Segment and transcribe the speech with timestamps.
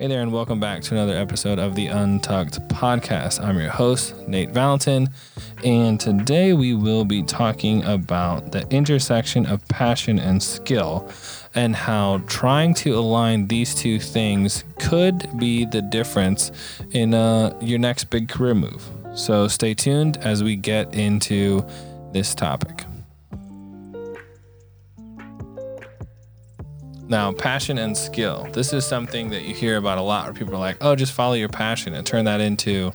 [0.00, 3.38] Hey there, and welcome back to another episode of the Untucked Podcast.
[3.38, 5.10] I'm your host, Nate Valentin,
[5.62, 11.06] and today we will be talking about the intersection of passion and skill
[11.54, 16.50] and how trying to align these two things could be the difference
[16.92, 18.82] in uh, your next big career move.
[19.14, 21.62] So stay tuned as we get into
[22.14, 22.86] this topic.
[27.10, 28.46] Now, passion and skill.
[28.52, 31.12] This is something that you hear about a lot where people are like, oh, just
[31.12, 32.92] follow your passion and turn that into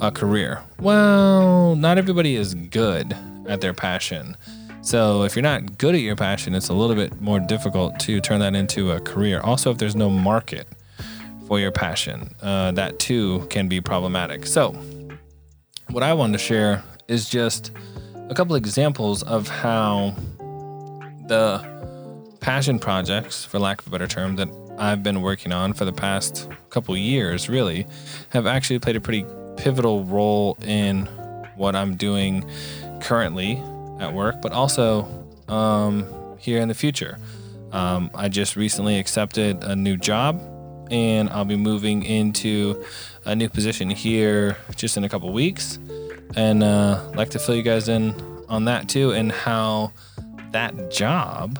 [0.00, 0.60] a career.
[0.80, 4.36] Well, not everybody is good at their passion.
[4.82, 8.20] So, if you're not good at your passion, it's a little bit more difficult to
[8.20, 9.40] turn that into a career.
[9.40, 10.66] Also, if there's no market
[11.46, 14.46] for your passion, uh, that too can be problematic.
[14.46, 14.72] So,
[15.90, 17.70] what I wanted to share is just
[18.28, 20.12] a couple examples of how
[21.28, 21.73] the
[22.44, 25.94] passion projects, for lack of a better term, that I've been working on for the
[25.94, 27.86] past couple years, really,
[28.28, 29.24] have actually played a pretty
[29.56, 31.06] pivotal role in
[31.56, 32.46] what I'm doing
[33.00, 33.56] currently
[33.98, 35.08] at work, but also
[35.48, 36.06] um,
[36.38, 37.18] here in the future.
[37.72, 40.38] Um, I just recently accepted a new job,
[40.90, 42.84] and I'll be moving into
[43.24, 45.78] a new position here just in a couple weeks,
[46.36, 48.14] and uh, like to fill you guys in
[48.50, 49.92] on that too, and how
[50.52, 51.58] that job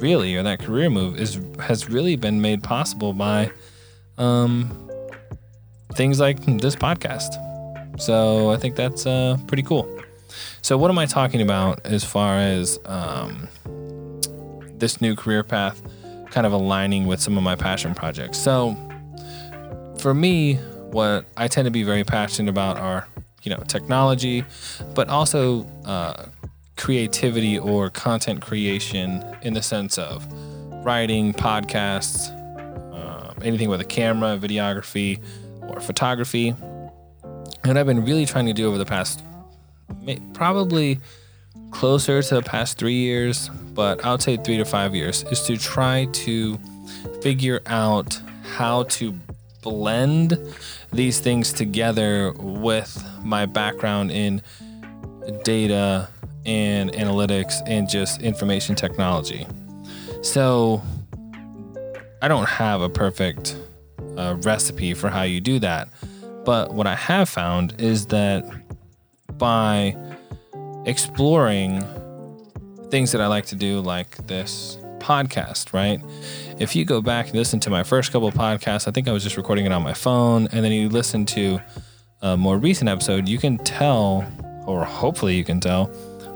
[0.00, 3.50] really, or that career move, is has really been made possible by
[4.18, 4.90] um,
[5.94, 7.38] things like this podcast.
[8.00, 9.88] So I think that's uh, pretty cool.
[10.62, 13.48] So what am I talking about as far as um,
[14.78, 15.82] this new career path,
[16.30, 18.38] kind of aligning with some of my passion projects?
[18.38, 18.76] So
[19.98, 20.54] for me,
[20.90, 23.06] what I tend to be very passionate about are
[23.42, 24.44] you know technology,
[24.94, 26.26] but also uh,
[26.80, 30.26] creativity or content creation in the sense of
[30.82, 32.30] writing, podcasts,
[32.94, 35.22] uh, anything with a camera, videography,
[35.60, 36.54] or photography.
[37.64, 39.22] And I've been really trying to do over the past,
[40.32, 40.98] probably
[41.70, 45.42] closer to the past three years, but I would say three to five years, is
[45.42, 46.58] to try to
[47.20, 48.18] figure out
[48.56, 49.12] how to
[49.60, 50.38] blend
[50.94, 54.40] these things together with my background in
[55.44, 56.08] data
[56.46, 59.46] and analytics and just information technology.
[60.22, 60.82] So
[62.22, 63.56] I don't have a perfect
[64.16, 65.88] uh, recipe for how you do that.
[66.44, 68.44] But what I have found is that
[69.38, 69.96] by
[70.86, 71.84] exploring
[72.90, 76.00] things that I like to do, like this podcast, right?
[76.58, 79.22] If you go back and listen to my first couple podcasts, I think I was
[79.22, 81.60] just recording it on my phone, and then you listen to
[82.22, 84.26] a more recent episode, you can tell,
[84.66, 85.90] or hopefully you can tell,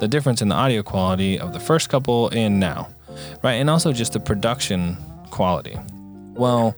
[0.00, 2.88] the difference in the audio quality of the first couple and now,
[3.42, 3.54] right?
[3.54, 4.96] And also just the production
[5.30, 5.78] quality.
[6.34, 6.74] Well,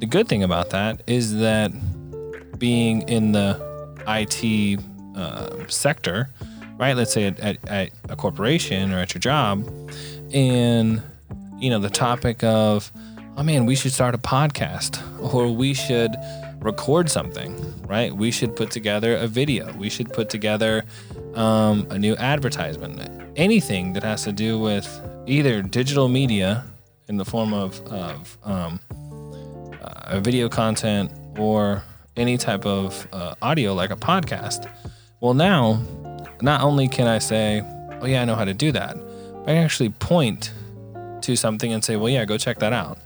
[0.00, 1.70] the good thing about that is that
[2.58, 3.58] being in the
[4.08, 4.80] IT
[5.16, 6.30] uh, sector,
[6.76, 6.96] right?
[6.96, 9.66] Let's say at, at, at a corporation or at your job,
[10.32, 11.02] and
[11.58, 12.90] you know the topic of,
[13.36, 15.00] oh man, we should start a podcast,
[15.34, 16.14] or we should
[16.60, 17.54] record something,
[17.86, 18.14] right?
[18.14, 19.72] We should put together a video.
[19.76, 20.84] We should put together
[21.34, 23.00] um, a new advertisement,
[23.36, 24.88] anything that has to do with
[25.26, 26.64] either digital media
[27.08, 28.80] in the form of, of um,
[29.80, 31.82] uh, video content or
[32.16, 34.70] any type of uh, audio like a podcast.
[35.20, 35.82] Well, now,
[36.40, 37.62] not only can I say,
[38.00, 40.52] oh, yeah, I know how to do that, but I can actually point
[41.22, 42.98] to something and say, well, yeah, go check that out.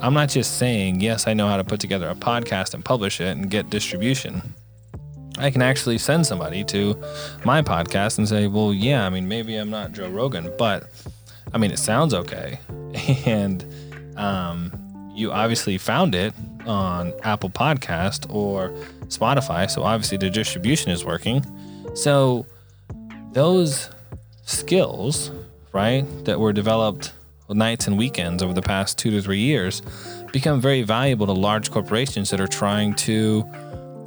[0.00, 3.20] I'm not just saying, yes, I know how to put together a podcast and publish
[3.20, 4.54] it and get distribution.
[5.38, 6.96] I can actually send somebody to
[7.44, 10.90] my podcast and say, well, yeah, I mean, maybe I'm not Joe Rogan, but
[11.52, 12.58] I mean, it sounds okay.
[13.26, 13.64] And
[14.16, 14.72] um,
[15.14, 16.32] you obviously found it
[16.66, 18.70] on Apple Podcast or
[19.08, 19.68] Spotify.
[19.70, 21.44] So obviously the distribution is working.
[21.94, 22.46] So
[23.32, 23.90] those
[24.44, 25.32] skills,
[25.72, 27.12] right, that were developed
[27.48, 29.82] nights and weekends over the past two to three years
[30.32, 33.44] become very valuable to large corporations that are trying to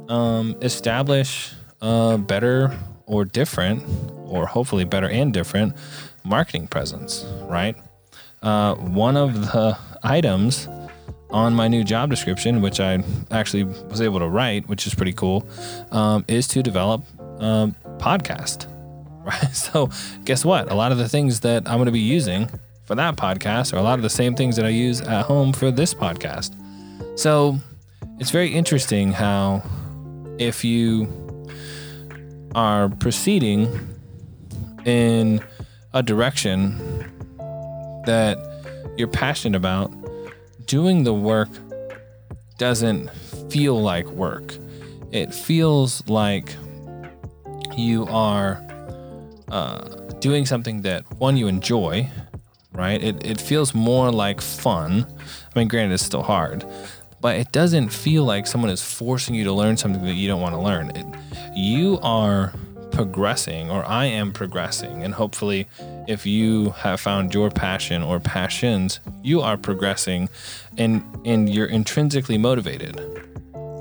[0.08, 2.76] um, establish a better
[3.06, 3.82] or different,
[4.26, 5.74] or hopefully better and different,
[6.24, 7.76] marketing presence, right?
[8.42, 10.68] Uh, one of the items
[11.30, 15.12] on my new job description, which I actually was able to write, which is pretty
[15.12, 15.46] cool,
[15.90, 18.66] um, is to develop a podcast.
[19.24, 19.44] Right.
[19.52, 19.90] So,
[20.24, 20.70] guess what?
[20.72, 22.48] A lot of the things that I'm going to be using
[22.88, 25.52] for that podcast are a lot of the same things that I use at home
[25.52, 26.54] for this podcast.
[27.18, 27.58] So
[28.18, 29.62] it's very interesting how
[30.38, 31.06] if you
[32.54, 33.68] are proceeding
[34.84, 35.40] in
[35.92, 36.76] a direction
[38.06, 38.38] that
[38.96, 39.92] you're passionate about,
[40.66, 41.48] doing the work
[42.58, 43.10] doesn't
[43.50, 44.56] feel like work.
[45.12, 46.54] It feels like
[47.76, 48.62] you are
[49.48, 49.78] uh,
[50.20, 52.08] doing something that one you enjoy,
[52.72, 53.02] right?
[53.02, 55.06] It, it feels more like fun.
[55.54, 56.64] I mean, granted, it's still hard,
[57.20, 60.40] but it doesn't feel like someone is forcing you to learn something that you don't
[60.40, 60.90] want to learn.
[60.96, 61.06] It,
[61.54, 62.52] you are
[62.90, 65.68] progressing, or I am progressing, and hopefully,
[66.08, 70.28] if you have found your passion or passions, you are progressing,
[70.76, 73.00] and and you're intrinsically motivated.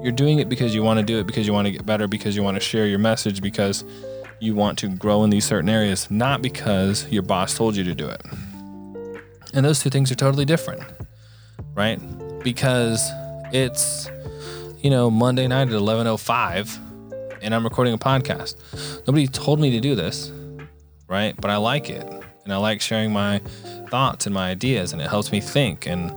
[0.04, 2.07] You're doing it because you want to do it, because you want to get better,
[2.07, 3.83] because you want to share your message, because
[4.40, 7.95] you want to grow in these certain areas, not because your boss told you to
[7.95, 8.22] do it.
[9.54, 10.83] And those two things are totally different,
[11.74, 12.00] right?
[12.44, 13.10] Because
[13.52, 14.10] it's,
[14.80, 16.80] you know, Monday night at 11:05
[17.42, 18.56] and I'm recording a podcast.
[19.08, 20.32] Nobody told me to do this,
[21.08, 21.36] right?
[21.40, 22.08] But I like it.
[22.44, 23.40] And I like sharing my
[23.90, 26.12] thoughts and my ideas and it helps me think and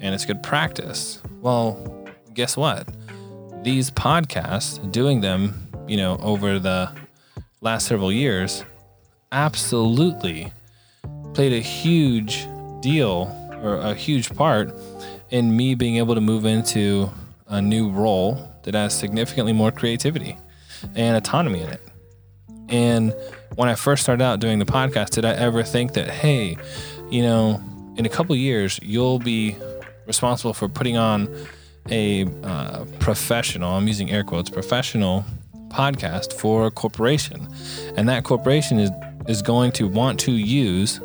[0.00, 1.22] and it's good practice.
[1.40, 2.88] Well, guess what?
[3.62, 6.90] These podcasts, doing them, you know, over the
[7.60, 8.64] last several years
[9.32, 10.52] absolutely
[11.34, 12.46] played a huge
[12.80, 14.74] deal or a huge part
[15.30, 17.10] in me being able to move into
[17.48, 20.36] a new role that has significantly more creativity
[20.94, 21.80] and autonomy in it.
[22.68, 23.14] And
[23.56, 26.56] when I first started out doing the podcast, did I ever think that, hey,
[27.10, 27.60] you know,
[27.96, 29.56] in a couple years, you'll be
[30.06, 31.28] responsible for putting on
[31.88, 35.24] a uh, professional, I'm using air quotes, professional
[35.68, 37.48] podcast for a corporation.
[37.96, 38.90] And that corporation is,
[39.28, 41.00] is going to want to use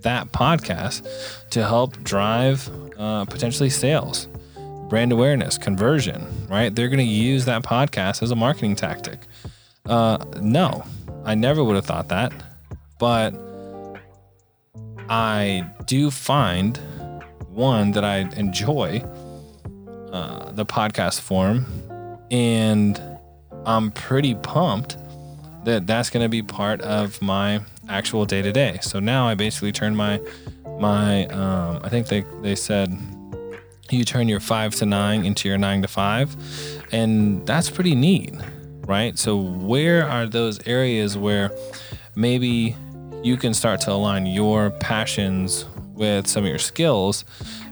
[0.00, 1.06] that podcast
[1.50, 4.28] to help drive uh, potentially sales,
[4.88, 6.74] brand awareness, conversion, right?
[6.74, 9.20] They're going to use that podcast as a marketing tactic.
[9.84, 10.84] Uh, no,
[11.24, 12.32] I never would have thought that.
[12.98, 13.34] But
[15.08, 16.78] I do find
[17.50, 19.02] one that I enjoy
[20.12, 21.66] uh, the podcast form,
[22.30, 23.00] and
[23.64, 24.98] I'm pretty pumped
[25.64, 28.78] that that's going to be part of my actual day to day.
[28.82, 30.20] So now I basically turn my
[30.78, 32.96] my um, I think they they said
[33.90, 36.36] you turn your five to nine into your nine to five,
[36.92, 38.34] and that's pretty neat,
[38.86, 39.18] right?
[39.18, 41.50] So where are those areas where
[42.14, 42.76] maybe
[43.22, 45.64] you can start to align your passions
[45.94, 47.24] with some of your skills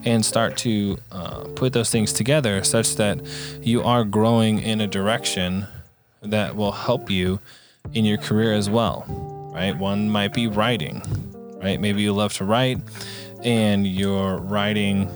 [0.04, 3.20] and start to uh, put those things together such that
[3.62, 5.66] you are growing in a direction
[6.22, 7.38] that will help you
[7.92, 9.04] in your career as well,
[9.54, 9.76] right?
[9.76, 11.02] One might be writing,
[11.64, 11.80] right?
[11.80, 12.78] Maybe you love to write
[13.42, 15.10] and you're writing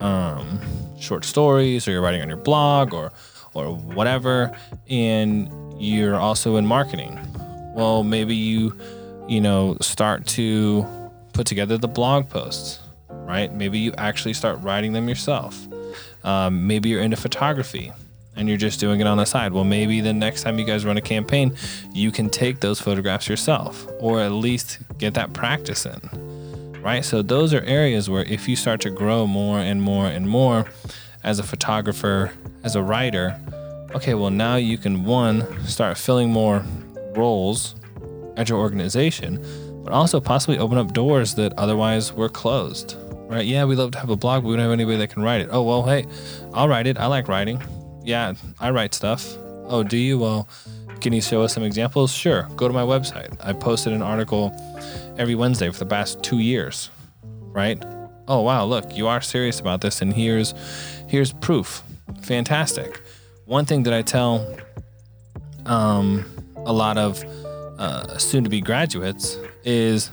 [0.00, 0.60] um,
[1.00, 3.10] short stories or you're writing on your blog or
[3.54, 4.54] or whatever
[4.90, 5.48] and
[5.80, 7.18] you're also in marketing.
[7.74, 8.78] Well, maybe you
[9.28, 10.86] you know start to
[11.32, 13.52] put together the blog posts, right?
[13.52, 15.58] Maybe you actually start writing them yourself.
[16.22, 17.92] Um, maybe you're into photography
[18.36, 19.52] and you're just doing it on the side.
[19.52, 21.54] Well, maybe the next time you guys run a campaign,
[21.92, 27.04] you can take those photographs yourself or at least get that practice in, right?
[27.04, 30.66] So, those are areas where if you start to grow more and more and more
[31.22, 32.32] as a photographer,
[32.62, 33.38] as a writer,
[33.94, 36.64] okay, well, now you can one, start filling more
[37.16, 37.76] roles
[38.36, 39.42] at your organization,
[39.84, 42.96] but also possibly open up doors that otherwise were closed.
[43.26, 43.46] Right?
[43.46, 45.40] Yeah, we love to have a blog, but we don't have anybody that can write
[45.40, 45.48] it.
[45.50, 46.06] Oh, well, hey,
[46.52, 46.98] I'll write it.
[46.98, 47.62] I like writing
[48.04, 49.36] yeah, I write stuff.
[49.66, 50.18] Oh, do you?
[50.18, 50.48] Well,
[51.00, 52.12] can you show us some examples?
[52.12, 52.48] Sure.
[52.56, 53.34] Go to my website.
[53.40, 54.54] I posted an article
[55.18, 56.90] every Wednesday for the past two years,
[57.22, 57.82] right?
[58.26, 60.54] Oh wow, look, you are serious about this, and here's
[61.08, 61.82] here's proof.
[62.22, 63.00] Fantastic.
[63.44, 64.56] One thing that I tell
[65.66, 66.24] um,
[66.56, 67.22] a lot of
[67.78, 70.10] uh, soon-to-be graduates is,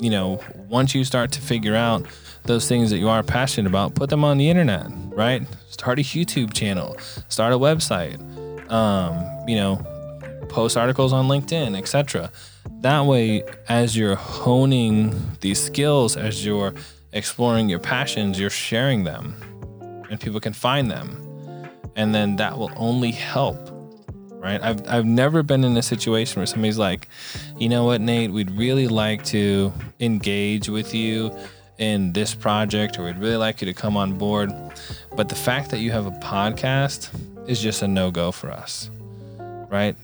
[0.00, 2.06] you know, once you start to figure out
[2.44, 5.42] those things that you are passionate about, put them on the internet, right?
[5.70, 6.96] Start a YouTube channel,
[7.28, 8.18] start a website,
[8.70, 9.76] um, you know,
[10.48, 12.30] post articles on LinkedIn, etc.
[12.80, 16.74] That way, as you're honing these skills, as you're
[17.12, 19.34] exploring your passions, you're sharing them
[20.10, 21.24] and people can find them.
[21.96, 23.56] And then that will only help,
[24.40, 24.62] right?
[24.62, 27.08] I've, I've never been in a situation where somebody's like,
[27.58, 31.36] you know what, Nate, we'd really like to engage with you
[31.78, 34.52] in this project or we'd really like you to come on board.
[35.16, 37.10] But the fact that you have a podcast
[37.48, 38.90] is just a no go for us,
[39.68, 39.96] right?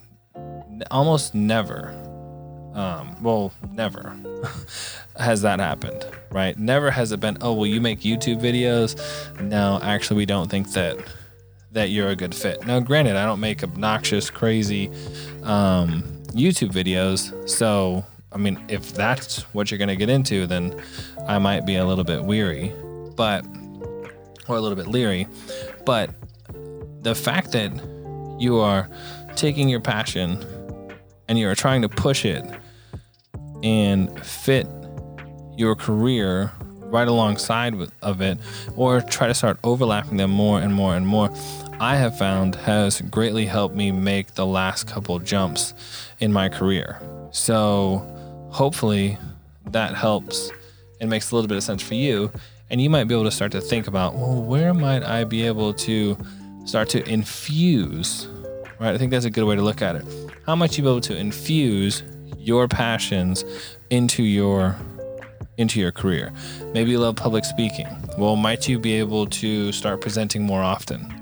[0.90, 1.90] Almost never,
[2.74, 4.16] um, well, never
[5.16, 6.58] has that happened, right?
[6.58, 8.98] Never has it been, oh, well, you make YouTube videos.
[9.40, 10.98] No, actually, we don't think that
[11.74, 12.66] that you're a good fit.
[12.66, 14.88] Now, granted, I don't make obnoxious, crazy
[15.42, 16.02] um,
[16.32, 20.80] YouTube videos, so I mean, if that's what you're going to get into, then
[21.28, 22.72] I might be a little bit weary,
[23.16, 23.46] but
[24.48, 25.28] or a little bit leery.
[25.86, 26.10] But
[27.02, 27.72] the fact that
[28.40, 28.88] you are
[29.36, 30.44] taking your passion
[31.28, 32.44] and you are trying to push it
[33.62, 34.66] and fit
[35.56, 36.50] your career
[36.94, 38.38] right alongside with, of it
[38.76, 41.28] or try to start overlapping them more and more and more
[41.80, 45.74] i have found has greatly helped me make the last couple jumps
[46.20, 47.00] in my career.
[47.32, 47.98] So
[48.50, 49.18] hopefully
[49.66, 50.52] that helps
[51.00, 52.30] and makes a little bit of sense for you
[52.70, 55.44] and you might be able to start to think about well where might i be
[55.44, 56.16] able to
[56.64, 58.28] start to infuse
[58.78, 58.94] right?
[58.94, 60.04] I think that's a good way to look at it.
[60.46, 62.02] How much you be able to infuse
[62.38, 63.44] your passions
[63.90, 64.76] into your
[65.56, 66.32] into your career.
[66.72, 67.88] Maybe you love public speaking.
[68.18, 71.12] Well might you be able to start presenting more often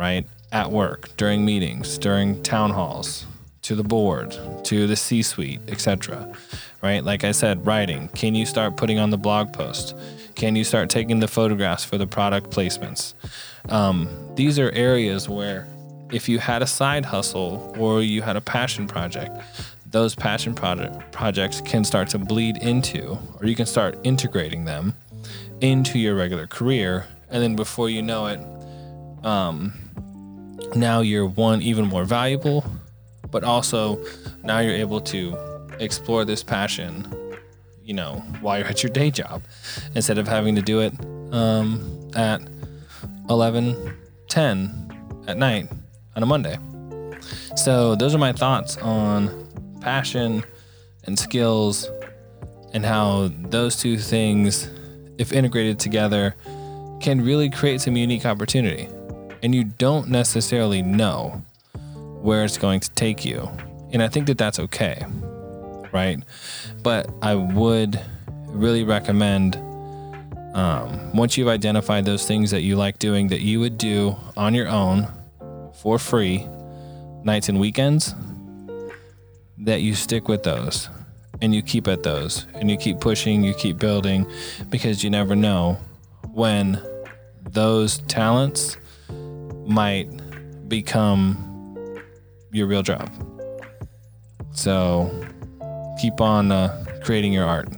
[0.00, 0.26] right?
[0.50, 3.26] At work during meetings during town halls
[3.62, 6.34] to the board to the c suite etc
[6.82, 7.04] right?
[7.04, 8.08] Like i said writing.
[8.08, 9.94] Can you start putting on the blog post?
[10.34, 13.12] Can you start taking the photographs for the product placements?
[13.68, 15.68] Um, these are areas where
[16.10, 19.36] if you had a side hustle or you had a passion project,
[19.90, 24.94] those passion project projects can start to bleed into, or you can start integrating them
[25.60, 27.06] into your regular career.
[27.28, 28.40] And then before you know it,
[29.24, 29.72] um,
[30.74, 32.64] now you're one even more valuable,
[33.30, 34.02] but also
[34.44, 35.36] now you're able to
[35.80, 37.06] explore this passion,
[37.82, 39.42] you know, while you're at your day job
[39.94, 40.92] instead of having to do it
[41.32, 42.40] um, at
[43.28, 43.94] 11,
[44.28, 45.68] 10 at night
[46.16, 46.56] on a Monday.
[47.56, 49.39] So, those are my thoughts on
[49.80, 50.44] passion
[51.04, 51.90] and skills
[52.72, 54.68] and how those two things,
[55.18, 56.36] if integrated together,
[57.00, 58.88] can really create some unique opportunity.
[59.42, 61.42] And you don't necessarily know
[62.20, 63.48] where it's going to take you.
[63.92, 65.04] And I think that that's okay,
[65.92, 66.22] right?
[66.82, 68.00] But I would
[68.46, 69.56] really recommend
[70.54, 74.54] um, once you've identified those things that you like doing that you would do on
[74.54, 75.08] your own
[75.74, 76.46] for free
[77.22, 78.14] nights and weekends
[79.60, 80.88] that you stick with those
[81.42, 84.26] and you keep at those and you keep pushing, you keep building
[84.68, 85.78] because you never know
[86.32, 86.80] when
[87.42, 88.76] those talents
[89.66, 90.08] might
[90.68, 91.46] become
[92.52, 93.10] your real job.
[94.52, 95.26] So
[96.00, 97.68] keep on uh, creating your art.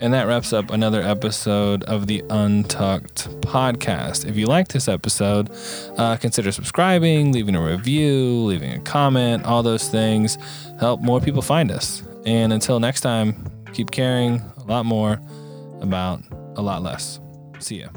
[0.00, 4.26] And that wraps up another episode of the Untucked podcast.
[4.26, 5.50] If you like this episode,
[5.98, 10.38] uh, consider subscribing, leaving a review, leaving a comment, all those things
[10.78, 12.02] help more people find us.
[12.24, 15.20] And until next time, keep caring a lot more
[15.82, 16.22] about
[16.56, 17.20] a lot less.
[17.58, 17.88] See ya.